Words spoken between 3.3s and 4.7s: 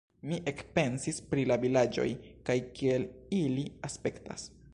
ili aspektas.